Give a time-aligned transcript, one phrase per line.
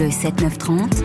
[0.00, 0.96] Le 7-9-30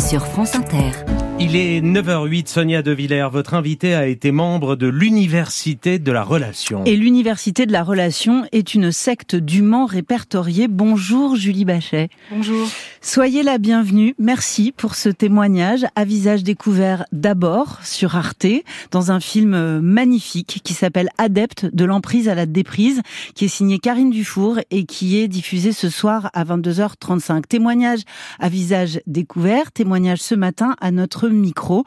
[0.00, 0.90] sur France Inter.
[1.38, 3.28] Il est 9h08, Sonia De Villers.
[3.30, 6.82] Votre invité a été membre de l'Université de la Relation.
[6.86, 10.66] Et l'Université de la Relation est une secte dûment répertoriée.
[10.66, 12.08] Bonjour Julie Bachet.
[12.30, 12.66] Bonjour.
[13.02, 14.14] Soyez la bienvenue.
[14.18, 18.46] Merci pour ce témoignage à visage découvert d'abord sur Arte
[18.90, 23.02] dans un film magnifique qui s'appelle Adepte de l'emprise à la déprise
[23.34, 27.42] qui est signé Karine Dufour et qui est diffusé ce soir à 22h35.
[27.42, 28.00] Témoignage
[28.40, 31.84] à visage découvert, témoignage ce matin à notre micro.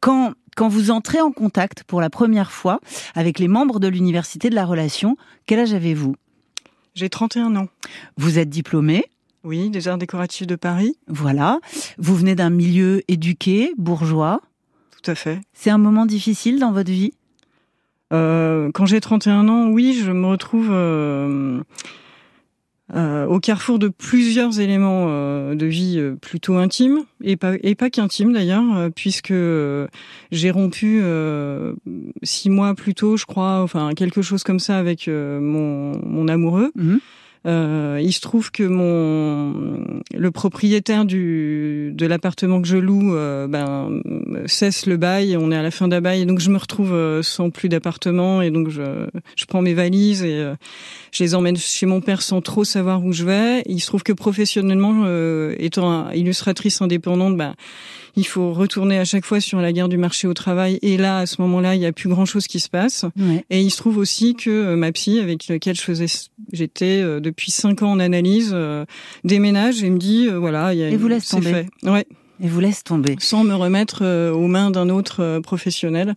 [0.00, 2.80] Quand quand vous entrez en contact pour la première fois
[3.14, 6.16] avec les membres de l'Université de la Relation, quel âge avez-vous?
[6.94, 7.68] J'ai 31 ans.
[8.16, 9.04] Vous êtes diplômé?
[9.44, 10.96] Oui, des arts décoratifs de Paris.
[11.08, 11.60] Voilà.
[11.98, 14.40] Vous venez d'un milieu éduqué, bourgeois?
[15.02, 15.40] Tout à fait.
[15.52, 17.12] C'est un moment difficile dans votre vie?
[18.14, 20.68] Euh, Quand j'ai 31 ans, oui, je me retrouve...
[20.70, 21.60] Euh
[22.94, 27.74] euh, au carrefour de plusieurs éléments euh, de vie euh, plutôt intimes et pas et
[27.74, 29.34] qu'intimes d'ailleurs puisque
[30.30, 31.02] j'ai rompu
[32.22, 36.70] six mois plus tôt je crois enfin quelque chose comme ça avec mon, mon amoureux
[36.76, 36.96] mmh.
[37.46, 43.46] Euh, il se trouve que mon le propriétaire du de l'appartement que je loue euh,
[43.46, 44.00] ben
[44.46, 46.92] cesse le bail, on est à la fin d'un bail et donc je me retrouve
[46.92, 50.54] euh, sans plus d'appartement et donc je je prends mes valises et euh,
[51.12, 53.62] je les emmène chez mon père sans trop savoir où je vais.
[53.66, 55.06] Il se trouve que professionnellement
[55.58, 57.54] étant illustratrice indépendante, ben
[58.16, 60.78] il faut retourner à chaque fois sur la guerre du marché au travail.
[60.80, 63.04] Et là, à ce moment-là, il n'y a plus grand-chose qui se passe.
[63.50, 66.06] Et il se trouve aussi que ma psy, avec laquelle je faisais,
[66.52, 68.86] j'étais euh, depuis cinq ans en analyse, euh,
[69.24, 71.52] déménage et me dit, voilà, il y a, et vous laisse tomber.
[71.52, 71.88] Fait.
[71.88, 72.06] Ouais.
[72.42, 73.16] Et vous laisse tomber.
[73.18, 76.14] Sans me remettre aux mains d'un autre professionnel.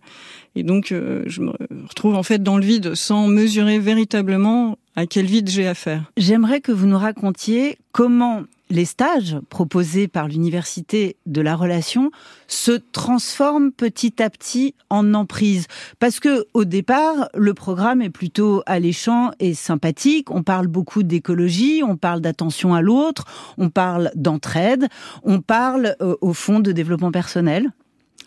[0.54, 1.52] Et donc, je me
[1.88, 6.10] retrouve en fait dans le vide sans mesurer véritablement à quel vide j'ai affaire.
[6.18, 12.10] J'aimerais que vous nous racontiez comment les stages proposés par l'université de la relation
[12.46, 15.66] se transforment petit à petit en emprise.
[15.98, 20.30] Parce que au départ, le programme est plutôt alléchant et sympathique.
[20.30, 23.24] On parle beaucoup d'écologie, on parle d'attention à l'autre,
[23.58, 24.88] on parle d'entraide,
[25.24, 27.70] on parle euh, au fond de développement personnel.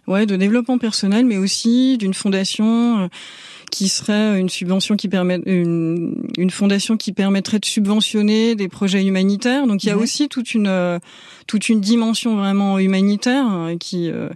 [0.06, 3.04] Ouais, de développement personnel, mais aussi d'une fondation.
[3.04, 3.08] Euh,
[3.74, 9.04] qui serait une subvention qui permet une, une, fondation qui permettrait de subventionner des projets
[9.04, 9.66] humanitaires.
[9.66, 11.00] Donc il y a aussi toute une
[11.48, 14.30] toute une dimension vraiment humanitaire hein, qui euh,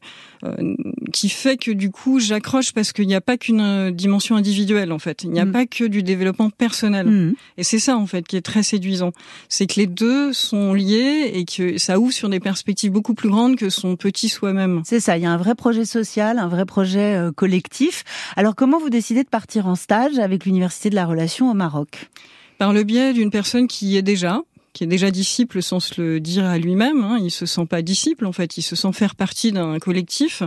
[1.13, 4.91] qui fait que du coup j'accroche parce qu'il n'y a pas qu'une euh, dimension individuelle
[4.91, 5.23] en fait.
[5.23, 5.51] Il n'y a mm.
[5.51, 7.07] pas que du développement personnel.
[7.07, 7.35] Mm.
[7.57, 9.11] Et c'est ça en fait qui est très séduisant.
[9.49, 13.29] C'est que les deux sont liés et que ça ouvre sur des perspectives beaucoup plus
[13.29, 14.81] grandes que son petit soi-même.
[14.85, 15.17] C'est ça.
[15.17, 18.03] Il y a un vrai projet social, un vrai projet euh, collectif.
[18.35, 22.09] Alors comment vous décidez de partir en stage avec l'Université de la Relation au Maroc?
[22.57, 24.41] Par le biais d'une personne qui y est déjà,
[24.77, 27.03] qui est déjà disciple sans se le dire à lui-même.
[27.03, 27.17] Hein.
[27.19, 30.43] Il se sent pas disciple en fait, il se sent faire partie d'un collectif.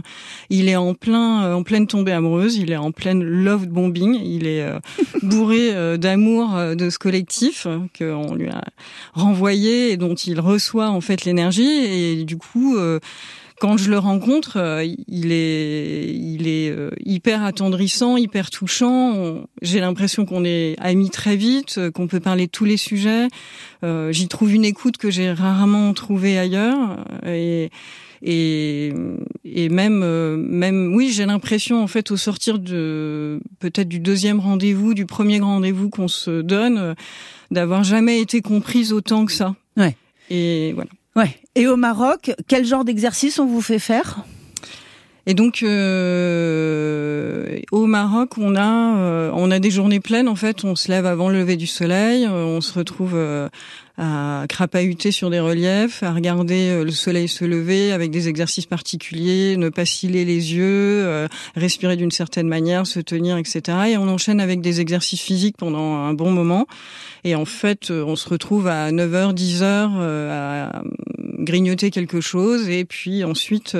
[0.51, 4.21] Il est en plein, euh, en pleine tombée amoureuse, il est en pleine love bombing,
[4.25, 4.79] il est euh,
[5.23, 7.67] bourré euh, d'amour de ce collectif
[7.99, 8.63] qu'on lui a
[9.15, 12.79] renvoyé et dont il reçoit en fait l'énergie et du coup
[13.61, 19.45] quand je le rencontre, euh, il est, il est euh, hyper attendrissant, hyper touchant.
[19.61, 23.29] J'ai l'impression qu'on est amis très vite, euh, qu'on peut parler de tous les sujets.
[23.83, 27.05] J'y trouve une écoute que j'ai rarement trouvée ailleurs.
[27.27, 27.71] Et,
[28.23, 28.93] et,
[29.45, 30.05] et même,
[30.37, 35.41] même, oui, j'ai l'impression en fait au sortir de peut-être du deuxième rendez-vous, du premier
[35.41, 36.95] rendez-vous qu'on se donne,
[37.51, 39.55] d'avoir jamais été comprise autant que ça.
[39.79, 39.97] Ouais.
[40.29, 40.91] Et voilà.
[41.17, 41.37] Ouais.
[41.55, 44.25] Et au Maroc, quel genre d'exercice on vous fait faire?
[45.27, 50.29] Et donc euh, au Maroc, on a euh, on a des journées pleines.
[50.29, 53.49] En fait, on se lève avant le lever du soleil, euh, on se retrouve euh,
[53.99, 59.57] à crapahuter sur des reliefs, à regarder le soleil se lever avec des exercices particuliers,
[59.59, 63.77] ne pas ciller les yeux, respirer d'une certaine manière, se tenir, etc.
[63.91, 66.67] Et on enchaîne avec des exercices physiques pendant un bon moment.
[67.25, 70.01] Et en fait, on se retrouve à 9h, 10h
[70.31, 70.83] à
[71.39, 73.77] grignoter quelque chose et puis ensuite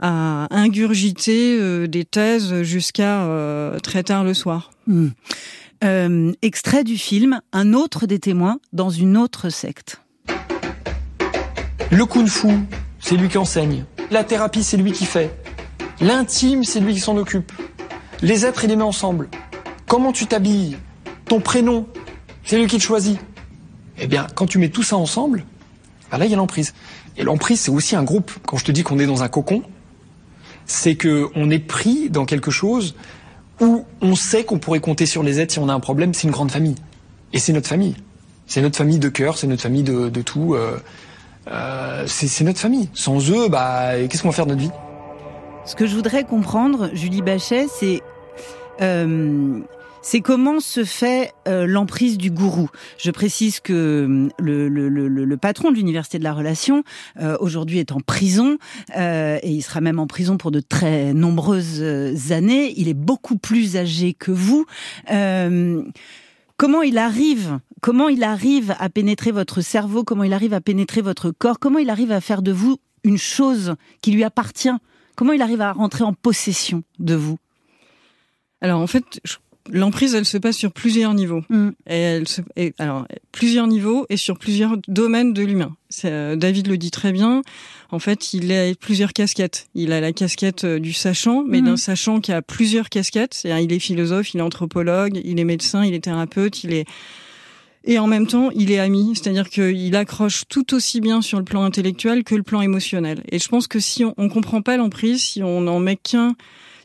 [0.00, 4.70] à ingurgiter euh, des thèses jusqu'à euh, très tard le soir.
[4.86, 5.08] Hmm.
[5.84, 10.00] Euh, extrait du film Un autre des témoins dans une autre secte.
[11.90, 12.48] Le kung-fu,
[13.00, 13.84] c'est lui qui enseigne.
[14.10, 15.30] La thérapie, c'est lui qui fait.
[16.00, 17.52] L'intime, c'est lui qui s'en occupe.
[18.22, 19.28] Les êtres, il les met ensemble.
[19.86, 20.76] Comment tu t'habilles?
[21.26, 21.86] Ton prénom,
[22.44, 23.18] c'est lui qui te choisit.
[23.98, 25.44] Eh bien, quand tu mets tout ça ensemble,
[26.10, 26.74] bah là, il y a l'emprise.
[27.16, 28.32] Et l'emprise, c'est aussi un groupe.
[28.46, 29.62] Quand je te dis qu'on est dans un cocon,
[30.68, 32.94] c'est que on est pris dans quelque chose
[33.60, 36.14] où on sait qu'on pourrait compter sur les aides si on a un problème.
[36.14, 36.76] C'est une grande famille,
[37.32, 37.96] et c'est notre famille.
[38.46, 40.54] C'est notre famille de cœur, c'est notre famille de, tout.
[40.54, 40.78] Euh,
[41.50, 42.88] euh, c'est notre famille.
[42.94, 44.70] Sans eux, bah, qu'est-ce qu'on va faire de notre vie?
[45.66, 48.00] Ce que je voudrais comprendre, Julie Bachet, c'est
[48.80, 49.60] euh,
[50.02, 52.68] c'est comment se fait euh, l'emprise du gourou.
[52.98, 56.84] Je précise que le, le patron de l'université de la relation
[57.20, 58.58] euh, aujourd'hui est en prison
[58.96, 61.82] euh, et il sera même en prison pour de très nombreuses
[62.32, 62.72] années.
[62.76, 64.66] Il est beaucoup plus âgé que vous.
[66.56, 71.00] comment il arrive Comment il arrive à pénétrer votre cerveau Comment il arrive à pénétrer
[71.00, 74.72] votre corps Comment il arrive à faire de vous une chose qui lui appartient
[75.16, 77.38] Comment il arrive à rentrer en possession de vous?
[78.60, 79.36] Alors en fait, je
[79.70, 81.42] L'emprise, elle se passe sur plusieurs niveaux.
[81.48, 81.70] Mm.
[81.88, 82.40] Et elle se,
[82.78, 85.74] alors, plusieurs niveaux et sur plusieurs domaines de l'humain.
[86.04, 87.42] Euh, David le dit très bien.
[87.90, 89.68] En fait, il a plusieurs casquettes.
[89.74, 91.78] Il a la casquette euh, du sachant, mais d'un mm.
[91.78, 93.42] sachant qui a plusieurs casquettes.
[93.44, 96.84] il est philosophe, il est anthropologue, il est médecin, il est thérapeute, il est
[97.84, 101.44] et en même temps, il est ami, c'est-à-dire qu'il accroche tout aussi bien sur le
[101.44, 103.22] plan intellectuel que le plan émotionnel.
[103.30, 106.34] Et je pense que si on, on comprend pas l'emprise, si on n'en met qu'un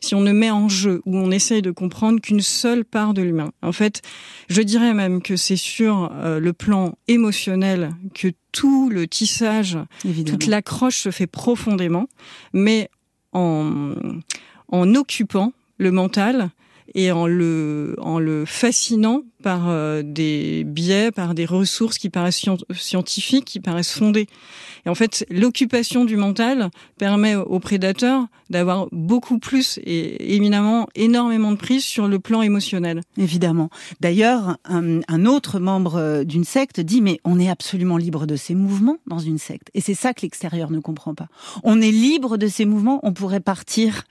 [0.04, 3.22] si on ne met en jeu ou on essaye de comprendre qu'une seule part de
[3.22, 3.50] l'humain.
[3.62, 4.02] En fait,
[4.48, 9.78] je dirais même que c'est sur euh, le plan émotionnel que tout le tissage,
[10.26, 12.08] toute l'accroche se fait profondément,
[12.52, 12.88] mais
[13.32, 13.94] en,
[14.68, 16.50] en occupant le mental
[16.94, 22.44] et en le, en le fascinant par euh, des biais, par des ressources qui paraissent
[22.72, 24.26] scientifiques, qui paraissent fondées.
[24.86, 31.52] Et en fait, l'occupation du mental permet aux prédateurs d'avoir beaucoup plus et éminemment énormément
[31.52, 33.00] de prise sur le plan émotionnel.
[33.16, 33.70] Évidemment.
[34.00, 38.36] D'ailleurs, un, un, autre membre euh, d'une secte dit mais on est absolument libre de
[38.36, 39.70] ses mouvements dans une secte.
[39.74, 41.28] Et c'est ça que l'extérieur ne comprend pas.
[41.62, 44.04] On est libre de ses mouvements, on pourrait partir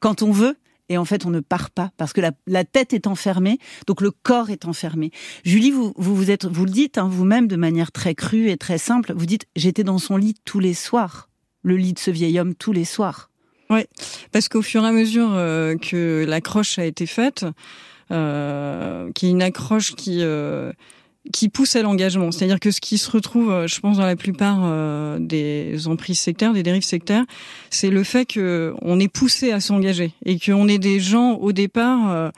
[0.00, 0.56] quand on veut,
[0.88, 4.10] et en fait on ne part pas parce que la, tête est enfermée, donc le
[4.10, 5.10] corps est enfermé.
[5.44, 8.56] Julie, vous vous, vous êtes, vous le dites hein, vous-même de manière très crue et
[8.56, 9.12] très simple.
[9.14, 11.28] Vous dites j'étais dans son lit tous les soirs,
[11.62, 13.30] le lit de ce vieil homme tous les soirs.
[13.70, 13.84] Oui,
[14.32, 17.46] parce qu'au fur et à mesure euh, que l'accroche a été faite,
[18.10, 20.72] euh, qui est une accroche qui euh,
[21.32, 22.30] qui pousse à l'engagement.
[22.30, 26.18] C'est-à-dire que ce qui se retrouve, euh, je pense, dans la plupart euh, des emprises
[26.18, 27.24] sectaires, des dérives sectaires,
[27.70, 32.10] c'est le fait qu'on est poussé à s'engager et qu'on est des gens au départ
[32.10, 32.30] euh,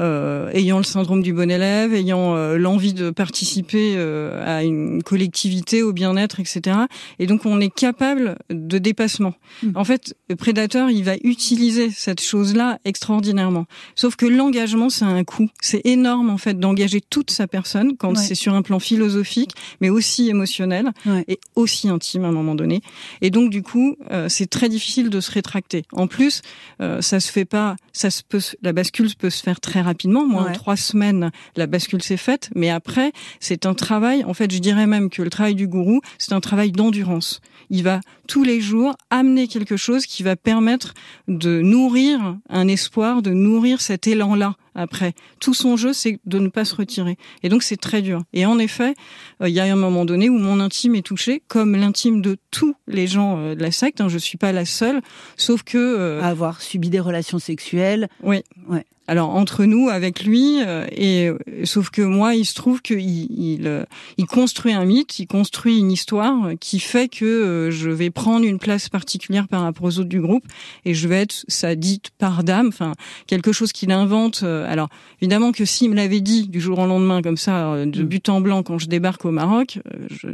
[0.00, 5.82] ayant le syndrome du bon élève, ayant euh, l'envie de participer euh, à une collectivité,
[5.82, 6.76] au bien-être, etc.
[7.18, 9.34] Et donc on est capable de dépassement.
[9.62, 9.72] Hmm.
[9.74, 13.66] En fait, le prédateur, il va utiliser cette chose-là extraordinairement.
[13.94, 15.48] Sauf que l'engagement, c'est un coût.
[15.60, 19.90] C'est énorme en fait d'engager toute sa personne quand c'est sur un plan philosophique, mais
[19.90, 20.90] aussi émotionnel
[21.28, 22.80] et aussi intime à un moment donné.
[23.20, 23.96] Et donc du coup,
[24.28, 25.82] c'est très difficile de se rétracter.
[25.92, 26.42] En plus,
[26.78, 30.24] ça se fait pas, ça se peut, la bascule peut se faire très rapidement rapidement.
[30.24, 32.50] Moi, en trois semaines, la bascule s'est faite.
[32.54, 34.24] Mais après, c'est un travail.
[34.24, 37.40] En fait, je dirais même que le travail du gourou, c'est un travail d'endurance.
[37.70, 40.94] Il va tous les jours amener quelque chose qui va permettre
[41.26, 45.14] de nourrir un espoir, de nourrir cet élan-là après.
[45.40, 47.16] Tout son jeu, c'est de ne pas se retirer.
[47.42, 48.22] Et donc, c'est très dur.
[48.32, 48.94] Et en effet,
[49.42, 52.38] euh, il y a un moment donné où mon intime est touché, comme l'intime de
[52.52, 54.00] tous les gens euh, de la secte.
[54.00, 55.00] Hein, je suis pas la seule,
[55.36, 55.78] sauf que...
[55.78, 58.08] Euh, avoir subi des relations sexuelles.
[58.22, 58.42] Oui.
[58.68, 61.30] Ouais alors entre nous, avec lui, euh, et
[61.64, 63.82] sauf que moi, il se trouve qu'il il, euh,
[64.18, 68.46] il, construit un mythe, il construit une histoire qui fait que euh, je vais prendre
[68.46, 70.44] une place particulière par rapport aux autres du groupe,
[70.84, 72.92] et je vais être sa dite par dame, enfin
[73.26, 74.44] quelque chose qu'il invente.
[74.44, 74.88] alors
[75.20, 78.06] évidemment que s'il me l'avait dit du jour au lendemain comme ça, de mm.
[78.06, 79.80] but en blanc quand je débarque au Maroc,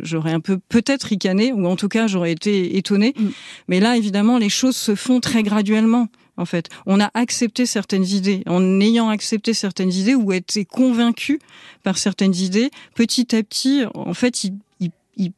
[0.02, 3.14] j'aurais un peu peut-être ricané, ou en tout cas j'aurais été étonné.
[3.18, 3.24] Mm.
[3.68, 6.68] Mais là, évidemment, les choses se font très graduellement en fait.
[6.86, 8.42] On a accepté certaines idées.
[8.46, 11.40] En ayant accepté certaines idées ou été convaincu
[11.82, 15.32] par certaines idées, petit à petit, en fait, il, il,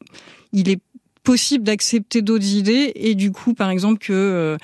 [0.53, 0.81] il, est
[1.23, 4.57] possible d'accepter d'autres idées et du coup, par exemple, que euh,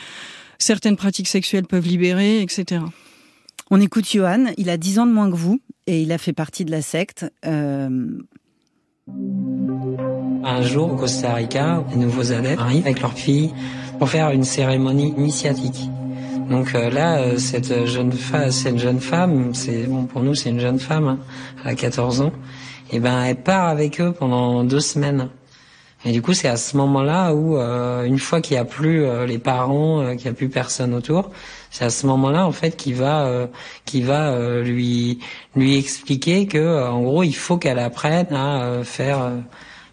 [0.59, 2.83] certaines pratiques sexuelles peuvent libérer, etc.
[3.71, 6.33] On écoute Johan, il a 10 ans de moins que vous et il a fait
[6.33, 7.26] partie de la secte.
[7.47, 8.09] Euh...
[10.47, 13.53] Un jour au Costa Rica, les nouveaux adeptes arrivent avec leurs filles
[13.99, 15.88] pour faire une cérémonie initiatique.
[16.51, 20.51] Donc euh, là, euh, cette jeune femme, cette jeune femme, c'est bon pour nous, c'est
[20.51, 21.19] une jeune femme, hein,
[21.65, 22.33] a 14 ans.
[22.93, 25.29] Et ben, elle part avec eux pendant deux semaines.
[26.05, 29.07] Et du coup, c'est à ce moment-là où, euh, une fois qu'il n'y a plus
[29.27, 31.31] les parents, qu'il n'y a plus personne autour,
[31.71, 33.49] c'est à ce moment-là en fait qu'il va,
[33.87, 35.21] qui va lui
[35.57, 39.33] lui expliquer que, en gros, il faut qu'elle apprenne à faire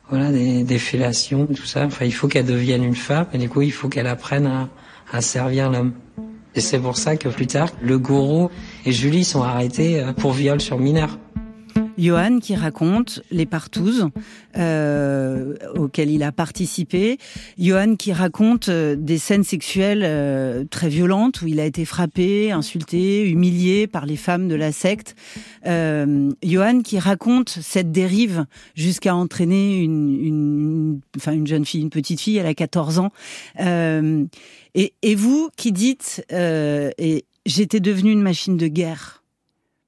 [0.09, 1.85] voilà des, des fellations, tout ça.
[1.85, 3.27] Enfin, il faut qu'elle devienne une femme.
[3.31, 4.67] Et du coup, il faut qu'elle apprenne à,
[5.11, 5.93] à servir l'homme.
[6.55, 8.49] Et c'est pour ça que plus tard, le gourou
[8.85, 11.17] et Julie sont arrêtés euh, pour viol sur mineur.
[11.97, 14.09] Johan qui raconte les partouzes
[14.57, 17.17] euh, auxquelles il a participé.
[17.59, 22.51] Johan qui raconte euh, des scènes sexuelles euh, très violentes où il a été frappé,
[22.51, 25.15] insulté, humilié par les femmes de la secte.
[25.67, 31.89] Euh, Johan qui raconte cette dérive jusqu'à entraîner une, une, enfin une jeune fille, une
[31.89, 33.11] petite fille, elle a 14 ans.
[34.75, 39.21] Et, et, vous qui dites, euh, et j'étais devenue une machine de guerre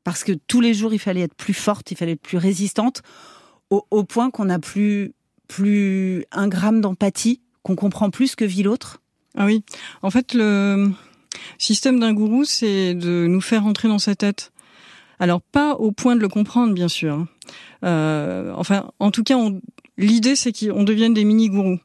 [0.04, 3.02] parce que tous les jours il fallait être plus forte, il fallait être plus résistante,
[3.70, 5.14] au, au point qu'on n'a plus
[5.48, 9.02] plus un gramme d'empathie, qu'on comprend plus que vit l'autre.
[9.38, 9.64] Ah oui,
[10.02, 10.92] en fait le
[11.58, 14.52] système d'un gourou, c'est de nous faire entrer dans sa tête.
[15.20, 17.14] Alors pas au point de le comprendre, bien sûr.
[17.14, 17.28] Hein.
[17.84, 19.38] Euh, enfin, en tout cas,
[19.98, 21.80] l'idée c'est qu'on devienne des mini-gourous.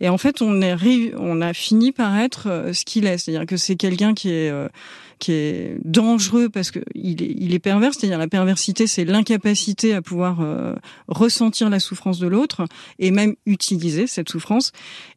[0.00, 3.46] Et en fait, on, est, on a fini par être euh, ce qu'il est, c'est-à-dire
[3.46, 4.68] que c'est quelqu'un qui est euh,
[5.18, 9.94] qui est dangereux parce que il est, il est pervers, c'est-à-dire la perversité, c'est l'incapacité
[9.94, 10.74] à pouvoir euh,
[11.08, 12.64] ressentir la souffrance de l'autre
[12.98, 14.72] et même utiliser cette souffrance.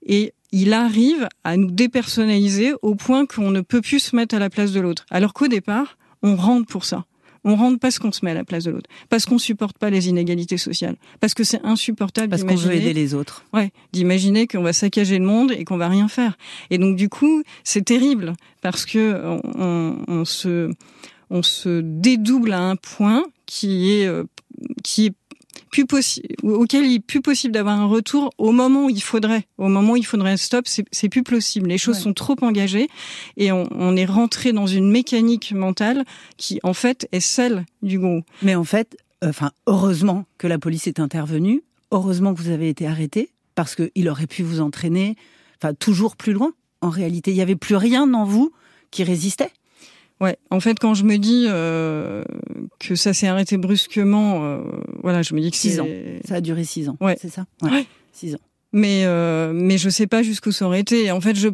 [0.05, 4.39] Et il arrive à nous dépersonnaliser au point qu'on ne peut plus se mettre à
[4.39, 5.05] la place de l'autre.
[5.09, 7.05] Alors qu'au départ, on rentre pour ça.
[7.49, 9.89] On rentre parce qu'on se met à la place de l'autre, parce qu'on supporte pas
[9.89, 13.45] les inégalités sociales, parce que c'est insupportable parce qu'on veut aider les autres.
[13.53, 16.37] Ouais, d'imaginer qu'on va saccager le monde et qu'on va rien faire.
[16.71, 20.71] Et donc du coup, c'est terrible parce que on, on, se
[21.29, 24.25] on se dédouble à un point qui est euh,
[24.83, 25.15] qui est
[25.71, 29.45] plus possible, auquel il est plus possible d'avoir un retour au moment où il faudrait.
[29.57, 31.69] Au moment où il faudrait un stop, c'est plus possible.
[31.69, 32.03] Les choses ouais.
[32.03, 32.87] sont trop engagées
[33.37, 36.05] et on, on, est rentré dans une mécanique mentale
[36.37, 38.25] qui, en fait, est celle du groupe.
[38.41, 41.63] Mais en fait, enfin, heureusement que la police est intervenue.
[41.91, 45.15] Heureusement que vous avez été arrêté parce qu'il aurait pu vous entraîner,
[45.61, 46.51] enfin, toujours plus loin.
[46.81, 48.51] En réalité, il n'y avait plus rien en vous
[48.91, 49.51] qui résistait.
[50.19, 52.23] Ouais, en fait, quand je me dis euh,
[52.79, 54.61] que ça s'est arrêté brusquement, euh,
[55.03, 55.87] voilà, je me dis que six ans.
[56.27, 56.97] Ça a duré six ans.
[56.99, 57.45] Ouais, c'est ça?
[57.61, 57.69] Ouais.
[57.69, 57.85] ouais.
[58.13, 58.39] Six ans.
[58.73, 61.11] Mais euh, mais je sais pas jusqu'où ça aurait été.
[61.11, 61.49] En fait, je,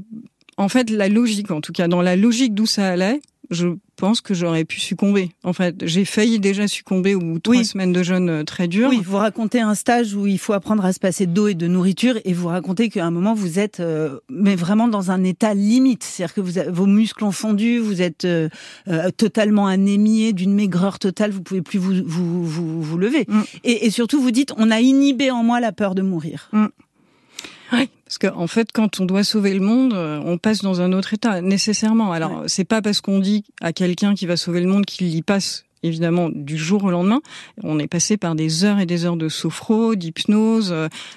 [0.58, 4.22] en fait, la logique, en tout cas, dans la logique d'où ça allait, je pense
[4.22, 5.32] que j'aurais pu succomber.
[5.44, 7.66] En fait, j'ai failli déjà succomber au bout de trois oui.
[7.66, 8.90] semaines de jeûne très dur.
[8.90, 11.68] Oui, vous racontez un stage où il faut apprendre à se passer d'eau et de
[11.68, 15.54] nourriture, et vous racontez qu'à un moment vous êtes, euh, mais vraiment dans un état
[15.54, 18.50] limite, c'est-à-dire que vous avez, vos muscles ont fondu, vous êtes euh,
[18.88, 23.42] euh, totalement anémié, d'une maigreur totale, vous pouvez plus vous vous vous, vous lever, mm.
[23.64, 26.50] et, et, surtout vous dites, on a inhibé en moi la peur de mourir.
[26.52, 26.68] Mm.
[27.74, 30.94] Oui, parce qu'en en fait, quand on doit sauver le monde, on passe dans un
[30.94, 32.12] autre état nécessairement.
[32.12, 32.48] Alors, ouais.
[32.48, 35.66] c'est pas parce qu'on dit à quelqu'un qui va sauver le monde qu'il y passe
[35.84, 37.22] évidemment du jour au lendemain.
[37.62, 40.74] On est passé par des heures et des heures de sophro, d'hypnose,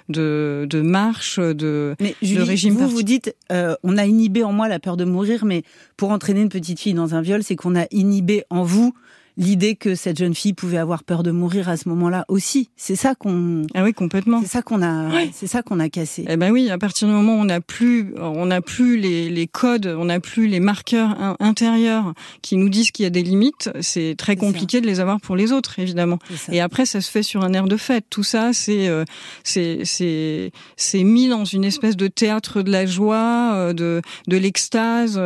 [0.08, 2.74] de, de marche, de, mais Julie, de régime.
[2.74, 5.62] Vous vous dites, euh, on a inhibé en moi la peur de mourir, mais
[5.96, 8.92] pour entraîner une petite fille dans un viol, c'est qu'on a inhibé en vous
[9.36, 12.70] l'idée que cette jeune fille pouvait avoir peur de mourir à ce moment-là aussi.
[12.76, 14.40] C'est ça qu'on ah oui complètement.
[14.40, 15.30] C'est ça qu'on a ouais.
[15.32, 16.24] c'est ça qu'on a cassé.
[16.28, 19.28] Eh ben oui, à partir du moment où on n'a plus on n'a plus les,
[19.28, 23.22] les codes, on n'a plus les marqueurs intérieurs qui nous disent qu'il y a des
[23.22, 26.18] limites, c'est très compliqué de les avoir pour les autres évidemment.
[26.50, 28.06] Et après ça se fait sur un air de fête.
[28.08, 29.04] Tout ça c'est euh,
[29.44, 34.36] c'est c'est c'est mis dans une espèce de théâtre de la joie, euh, de de
[34.36, 35.20] l'extase.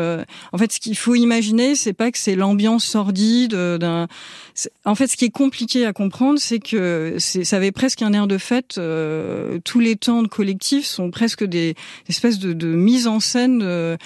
[0.53, 4.00] En fait, ce qu'il faut imaginer, c'est pas que c'est l'ambiance sordide d'un
[4.85, 8.27] en fait, ce qui est compliqué à comprendre, c'est que ça avait presque un air
[8.27, 8.77] de fête.
[8.79, 11.75] Euh, tous les temps de collectif sont presque des
[12.09, 13.61] espèces de, mise en scène.
[13.61, 13.97] De,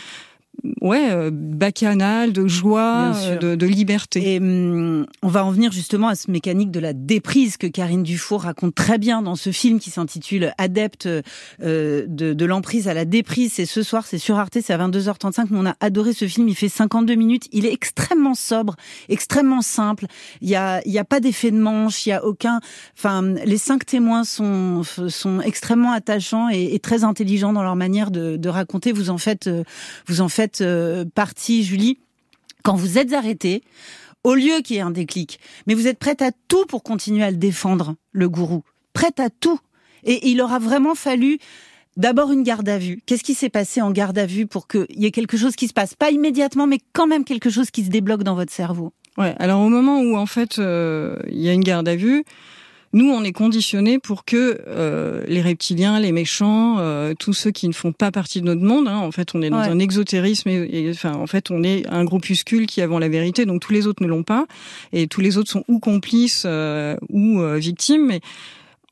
[0.80, 4.34] ouais, euh, bacchanal, de joie, euh, de, de, liberté.
[4.34, 8.02] Et hum, on va en venir justement à ce mécanique de la déprise que Karine
[8.02, 11.22] Dufour raconte très bien dans ce film qui s'intitule Adepte euh,
[11.60, 13.54] de, de l'emprise à la déprise.
[13.54, 15.46] C'est ce soir, c'est sur Arte, c'est à 22h35.
[15.50, 16.48] Mais on a adoré ce film.
[16.48, 17.48] Il fait 52 minutes.
[17.52, 18.76] Il est extrêmement sobre,
[19.08, 20.06] extrêmement simple.
[20.40, 22.06] Il y a, il y a pas d'effet de manche.
[22.06, 22.60] Il y a aucun.
[22.96, 28.10] Enfin, les cinq témoins sont sont extrêmement attachants et, et très intelligents dans leur manière
[28.10, 28.92] de, de raconter.
[28.92, 29.48] Vous en faites,
[30.06, 31.98] vous en faites euh, partie, Julie,
[32.62, 33.62] quand vous êtes arrêté,
[34.22, 37.22] au lieu qu'il y ait un déclic, mais vous êtes prête à tout pour continuer
[37.22, 38.62] à le défendre, le gourou.
[38.92, 39.58] Prête à tout.
[40.04, 41.38] Et il aura vraiment fallu
[41.96, 43.02] d'abord une garde à vue.
[43.06, 45.68] Qu'est-ce qui s'est passé en garde à vue pour qu'il y ait quelque chose qui
[45.68, 45.94] se passe?
[45.94, 48.92] Pas immédiatement, mais quand même quelque chose qui se débloque dans votre cerveau.
[49.16, 52.24] Ouais, alors au moment où en fait euh, il y a une garde à vue,
[52.94, 57.66] nous, on est conditionné pour que euh, les reptiliens, les méchants, euh, tous ceux qui
[57.66, 59.68] ne font pas partie de notre monde, hein, en fait, on est dans ouais.
[59.68, 60.48] un exotérisme.
[60.48, 63.72] Et, et, enfin, en fait, on est un groupuscule qui avons la vérité, donc tous
[63.72, 64.46] les autres ne l'ont pas,
[64.92, 68.06] et tous les autres sont ou complices euh, ou victimes.
[68.06, 68.20] Mais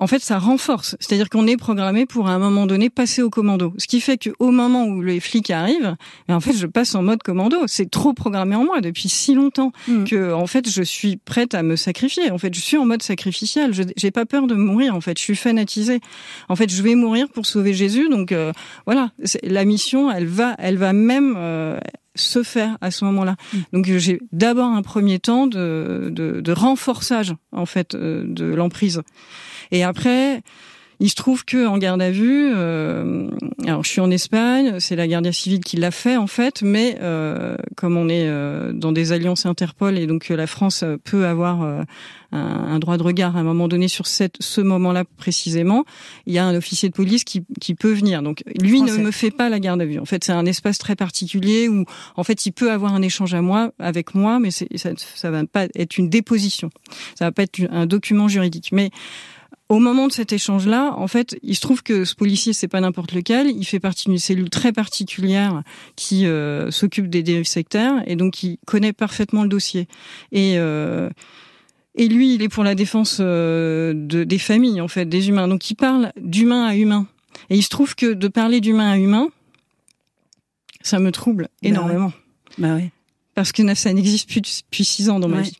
[0.02, 0.96] en fait, ça renforce.
[0.98, 3.72] C'est-à-dire qu'on est programmé pour à un moment donné passer au commando.
[3.78, 5.94] Ce qui fait qu'au moment où les flics arrivent,
[6.28, 7.56] en fait, je passe en mode commando.
[7.68, 10.02] C'est trop programmé en moi depuis si longtemps mm.
[10.02, 12.32] que, en fait, je suis prête à me sacrifier.
[12.32, 13.74] En fait, je suis en mode sacrificiel.
[13.74, 14.96] Je j'ai pas peur de mourir.
[14.96, 16.00] En fait, je suis fanatisée.
[16.48, 18.08] En fait, je vais mourir pour sauver Jésus.
[18.08, 18.52] Donc euh,
[18.86, 19.12] voilà,
[19.44, 21.78] la mission, elle va, elle va même euh,
[22.14, 23.36] se faire à ce moment-là.
[23.52, 23.58] Mm.
[23.72, 29.02] Donc j'ai d'abord un premier temps de, de, de renforçage en fait euh, de l'emprise.
[29.70, 30.42] Et après,
[31.02, 33.28] il se trouve que en garde à vue, euh,
[33.66, 36.96] alors je suis en Espagne, c'est la Guardia civile qui l'a fait en fait, mais
[37.00, 41.60] euh, comme on est euh, dans des alliances Interpol et donc la France peut avoir
[41.60, 41.86] un,
[42.30, 45.84] un, droit de regard à un moment donné sur cette, ce moment-là précisément,
[46.26, 48.22] il y a un officier de police qui, qui peut venir.
[48.22, 49.98] Donc lui ne me fait pas la garde à vue.
[49.98, 53.34] En fait, c'est un espace très particulier où en fait il peut avoir un échange
[53.34, 56.70] à moi avec moi, mais ça, ça va pas être une déposition,
[57.16, 58.92] ça va pas être un document juridique, mais
[59.68, 62.80] au moment de cet échange-là, en fait, il se trouve que ce policier, c'est pas
[62.80, 63.48] n'importe lequel.
[63.48, 65.62] Il fait partie d'une cellule très particulière
[65.96, 69.88] qui euh, s'occupe des dérives sectaires et donc il connaît parfaitement le dossier.
[70.30, 71.08] Et euh,
[71.94, 75.48] et lui, il est pour la défense euh, de, des familles, en fait, des humains.
[75.48, 77.06] Donc il parle d'humain à humain.
[77.50, 79.28] Et il se trouve que de parler d'humain à humain,
[80.82, 82.12] ça me trouble bah énormément.
[82.58, 82.90] Bah oui.
[83.34, 85.56] Parce que ça n'existe plus depuis six ans dans ma vie.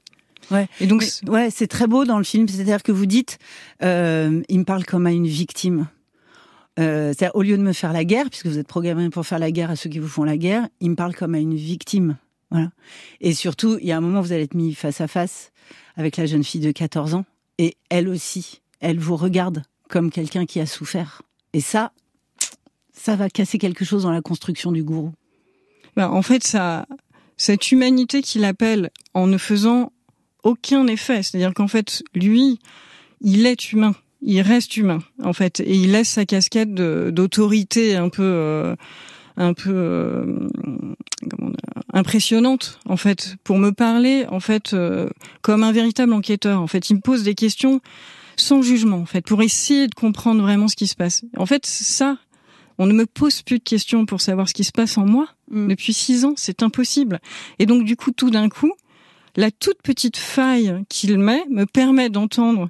[0.50, 0.68] Ouais.
[0.80, 2.48] Et donc, ouais, c'est très beau dans le film.
[2.48, 3.38] C'est-à-dire que vous dites,
[3.82, 5.86] euh, il me parle comme à une victime.
[6.78, 9.38] Euh, c'est au lieu de me faire la guerre, puisque vous êtes programmé pour faire
[9.38, 11.54] la guerre à ceux qui vous font la guerre, il me parle comme à une
[11.54, 12.16] victime.
[12.50, 12.70] Voilà.
[13.20, 15.52] Et surtout, il y a un moment où vous allez être mis face à face
[15.96, 17.24] avec la jeune fille de 14 ans,
[17.58, 21.22] et elle aussi, elle vous regarde comme quelqu'un qui a souffert.
[21.52, 21.92] Et ça,
[22.92, 25.12] ça va casser quelque chose dans la construction du gourou.
[25.96, 26.86] Ben, en fait, ça,
[27.36, 29.91] cette humanité qu'il appelle en ne faisant
[30.42, 31.22] aucun effet.
[31.22, 32.58] C'est-à-dire qu'en fait, lui,
[33.20, 33.94] il est humain.
[34.24, 38.76] Il reste humain, en fait, et il laisse sa casquette d'autorité un peu, euh,
[39.36, 40.38] un peu euh,
[41.92, 45.08] impressionnante, en fait, pour me parler, en fait, euh,
[45.40, 46.60] comme un véritable enquêteur.
[46.60, 47.80] En fait, il me pose des questions
[48.36, 51.24] sans jugement, en fait, pour essayer de comprendre vraiment ce qui se passe.
[51.36, 52.16] En fait, ça,
[52.78, 55.26] on ne me pose plus de questions pour savoir ce qui se passe en moi.
[55.50, 55.68] Mm.
[55.68, 57.20] Depuis six ans, c'est impossible.
[57.58, 58.72] Et donc, du coup, tout d'un coup,
[59.36, 62.68] la toute petite faille qu'il met me permet d'entendre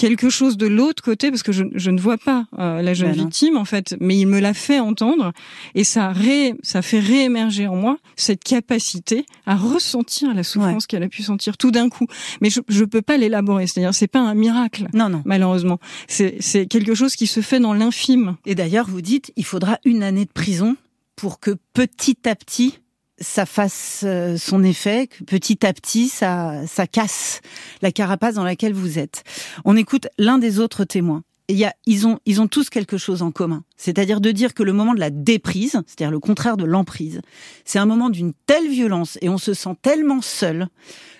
[0.00, 3.24] quelque chose de l'autre côté parce que je, ne vois pas euh, la jeune ben
[3.24, 5.32] victime en fait mais il me l'a fait entendre
[5.74, 11.02] et ça ré, ça fait réémerger en moi cette capacité à ressentir la souffrance qu'elle
[11.02, 12.06] a pu sentir tout d'un coup.
[12.40, 15.20] Mais je je peux pas l'élaborer c'est-à-dire c'est pas un miracle non non.
[15.26, 15.78] malheureusement.
[16.08, 18.36] C'est c'est quelque chose qui se fait dans l'infime.
[18.46, 20.76] Et d'ailleurs vous dites il faudra une année de prison
[21.14, 22.78] pour que petit à petit
[23.20, 27.40] ça fasse euh, son effet, petit à petit, ça, ça casse
[27.82, 29.24] la carapace dans laquelle vous êtes.
[29.64, 31.22] On écoute l'un des autres témoins.
[31.48, 33.64] Il y a, ils ont, ils ont tous quelque chose en commun.
[33.76, 37.20] C'est-à-dire de dire que le moment de la déprise, c'est-à-dire le contraire de l'emprise,
[37.64, 40.68] c'est un moment d'une telle violence et on se sent tellement seul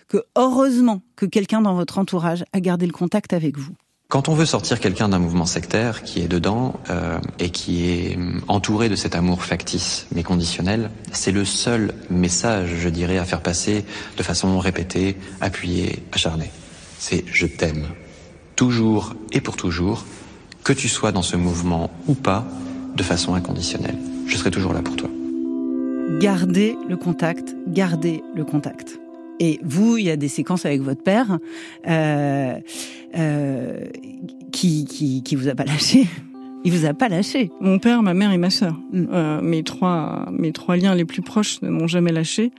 [0.09, 3.75] que heureusement que quelqu'un dans votre entourage a gardé le contact avec vous.
[4.11, 8.17] Quand on veut sortir quelqu'un d'un mouvement sectaire qui est dedans euh, et qui est
[8.17, 13.25] hum, entouré de cet amour factice mais conditionnel, c'est le seul message, je dirais, à
[13.25, 13.85] faire passer
[14.17, 16.51] de façon répétée, appuyée, acharnée.
[16.99, 17.87] C'est je t'aime.
[18.57, 20.05] Toujours et pour toujours,
[20.65, 22.45] que tu sois dans ce mouvement ou pas,
[22.97, 23.97] de façon inconditionnelle.
[24.27, 25.09] Je serai toujours là pour toi.
[26.21, 28.99] Gardez le contact, gardez le contact.
[29.41, 31.39] Et vous, il y a des séquences avec votre père
[31.89, 32.55] euh,
[33.17, 33.85] euh,
[34.53, 36.07] qui, qui qui vous a pas lâché.
[36.63, 37.51] Il vous a pas lâché.
[37.63, 38.79] Mon père, ma mère et ma sœur.
[38.93, 39.05] Mm.
[39.13, 42.53] Euh, mes trois mes trois liens les plus proches ne m'ont jamais lâché.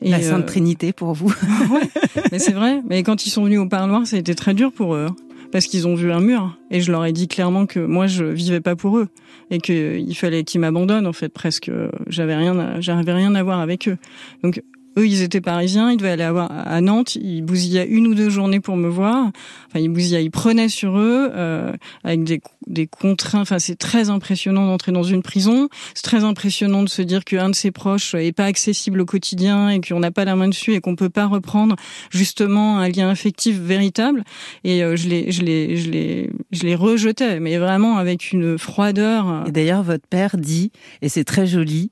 [0.00, 1.28] Et La Sainte euh, Trinité pour vous.
[1.70, 1.88] ouais,
[2.32, 2.82] mais c'est vrai.
[2.88, 5.08] Mais quand ils sont venus au Parc Noir, ça a été très dur pour eux
[5.52, 8.24] parce qu'ils ont vu un mur et je leur ai dit clairement que moi je
[8.24, 9.08] vivais pas pour eux
[9.50, 11.70] et qu'il fallait qu'ils m'abandonnent en fait presque
[12.08, 13.96] j'avais rien j'avais rien à voir avec eux
[14.42, 14.60] donc
[14.98, 18.60] eux, ils étaient parisiens, ils devaient aller à Nantes, ils bousillaient une ou deux journées
[18.60, 19.30] pour me voir.
[19.68, 21.72] Enfin, ils bousillaient, ils prenaient sur eux euh,
[22.04, 23.42] avec des, des contraintes.
[23.42, 25.68] Enfin, c'est très impressionnant d'entrer dans une prison.
[25.94, 29.68] C'est très impressionnant de se dire qu'un de ses proches est pas accessible au quotidien
[29.68, 31.76] et qu'on n'a pas la main dessus et qu'on peut pas reprendre
[32.10, 34.24] justement un lien affectif véritable.
[34.64, 38.58] Et euh, je les, je les, je les, je les rejetais, mais vraiment avec une
[38.58, 39.44] froideur.
[39.46, 41.90] Et d'ailleurs, votre père dit, et c'est très joli,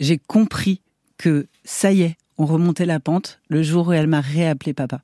[0.00, 0.80] j'ai compris
[1.18, 5.00] que ça y est, on remontait la pente le jour où elle m'a réappelé papa.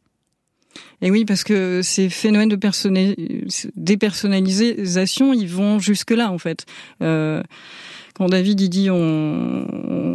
[1.00, 2.58] Et oui, parce que ces phénomènes de
[3.76, 6.64] dépersonnalisation, ils vont jusque-là, en fait.
[7.02, 7.42] Euh,
[8.14, 9.66] quand David il dit on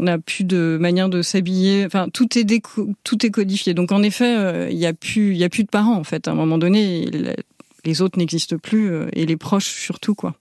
[0.02, 2.46] n'a plus de manière de s'habiller, enfin tout est
[3.04, 3.74] tout est codifié.
[3.74, 6.04] Donc en effet, euh, il y a plus il y a plus de parents en
[6.04, 6.28] fait.
[6.28, 7.10] À un moment donné,
[7.86, 10.36] les autres n'existent plus et les proches surtout quoi.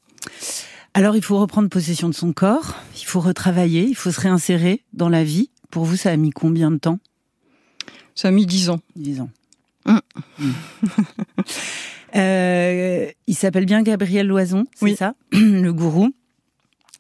[0.93, 4.83] Alors il faut reprendre possession de son corps, il faut retravailler, il faut se réinsérer
[4.93, 5.51] dans la vie.
[5.71, 6.99] Pour vous, ça a mis combien de temps?
[8.15, 8.81] Ça a mis dix ans.
[8.95, 9.31] Dix ans.
[9.87, 10.01] Hum.
[12.17, 15.15] euh, il s'appelle bien Gabriel Loison, c'est ça?
[15.33, 16.13] Le gourou.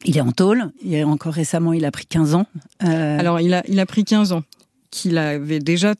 [0.04, 0.70] Il est en tôle.
[0.82, 2.46] Il encore récemment, il a pris 15 ans.
[2.84, 3.18] Euh...
[3.18, 4.44] Alors, il a, il a pris 15 ans,
[4.90, 5.94] qu'il avait déjà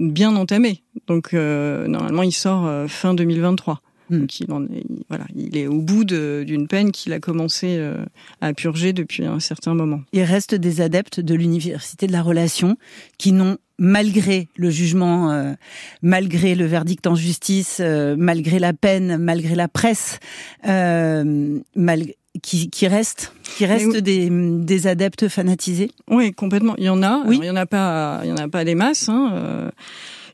[0.00, 0.82] bien entamé.
[1.06, 3.80] Donc, euh, normalement, il sort fin 2023.
[4.10, 4.20] Hmm.
[4.20, 8.04] Donc il, en est, voilà, il est au bout d'une peine qu'il a commencé euh,
[8.40, 10.00] à purger depuis un certain moment.
[10.12, 12.76] Il reste des adeptes de l'université de la relation
[13.18, 15.52] qui n'ont malgré le jugement, euh,
[16.00, 20.20] malgré le verdict en justice, euh, malgré la peine, malgré la presse,
[20.64, 25.90] malgré qui, qui restent, qui restent des, des, adeptes fanatisés.
[26.10, 26.74] Oui, complètement.
[26.78, 27.22] Il y en a.
[27.26, 27.38] Oui.
[27.40, 29.08] il y en a pas, il y en a pas des masses.
[29.08, 29.70] Hein.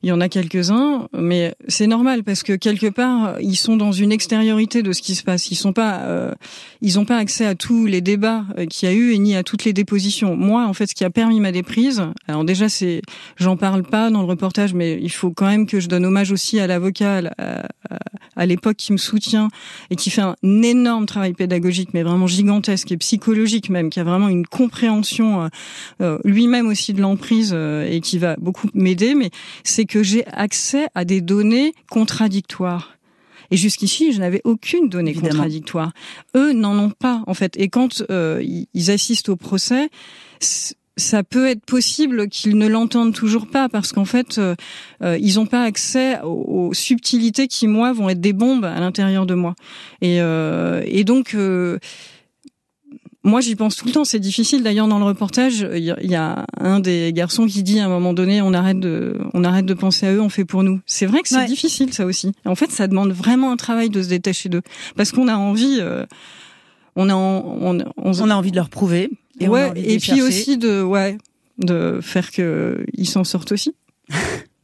[0.02, 3.92] Il y en a quelques-uns, mais c'est normal parce que quelque part ils sont dans
[3.92, 5.50] une extériorité de ce qui se passe.
[5.50, 6.32] Ils sont pas, euh,
[6.80, 9.36] ils n'ont pas accès à tous les débats euh, qu'il y a eu et ni
[9.36, 10.36] à toutes les dépositions.
[10.36, 13.02] Moi, en fait, ce qui a permis ma déprise, alors déjà c'est,
[13.36, 16.32] j'en parle pas dans le reportage, mais il faut quand même que je donne hommage
[16.32, 17.22] aussi à l'avocat
[18.36, 19.48] à, l'époque qui me soutient
[19.90, 24.04] et qui fait un énorme travail pédagogique, mais vraiment gigantesque et psychologique même, qui a
[24.04, 25.50] vraiment une compréhension
[26.00, 29.14] euh, lui-même aussi de l'emprise et qui va beaucoup m'aider.
[29.14, 29.30] Mais
[29.62, 32.96] c'est que j'ai accès à des données contradictoires.
[33.50, 35.92] Et jusqu'ici, je n'avais aucune donnée contradictoire.
[36.36, 37.56] Eux n'en ont pas, en fait.
[37.58, 38.40] Et quand euh,
[38.72, 39.90] ils assistent au procès,
[40.96, 44.54] ça peut être possible qu'ils ne l'entendent toujours pas parce qu'en fait, euh,
[45.02, 49.26] euh, ils n'ont pas accès aux, subtilités qui, moi, vont être des bombes à l'intérieur
[49.26, 49.56] de moi.
[50.02, 51.34] Et, et donc
[53.22, 54.04] moi, j'y pense tout le temps.
[54.04, 54.62] C'est difficile.
[54.62, 58.14] D'ailleurs, dans le reportage, il y, a un des garçons qui dit à un moment
[58.14, 60.80] donné, on arrête de, on arrête de penser à eux, on fait pour nous.
[60.86, 62.32] C'est vrai que c'est difficile, ça aussi.
[62.46, 64.62] En fait, ça demande vraiment un travail de se détacher d'eux,
[64.96, 66.06] parce qu'on a envie, euh,
[66.96, 69.10] on a, on, on, a envie de leur prouver.
[69.38, 71.18] Et ouais, et puis aussi de, ouais,
[71.58, 73.74] de faire que ils s'en sortent aussi.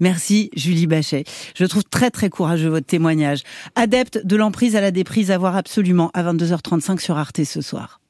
[0.00, 1.24] Merci Julie Bachet.
[1.54, 3.42] Je trouve très très courageux votre témoignage.
[3.74, 8.00] Adepte de l'emprise à la déprise à voir absolument à 22h35 sur Arte ce soir.